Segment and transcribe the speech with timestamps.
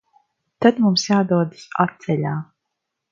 [0.65, 2.33] Tad mums jādodas atceļā.